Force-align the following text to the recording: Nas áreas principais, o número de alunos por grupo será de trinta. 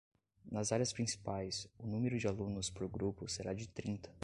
Nas 0.53 0.71
áreas 0.75 0.91
principais, 0.97 1.55
o 1.77 1.85
número 1.93 2.15
de 2.21 2.25
alunos 2.27 2.67
por 2.75 2.85
grupo 2.95 3.29
será 3.29 3.53
de 3.53 3.67
trinta. 3.67 4.11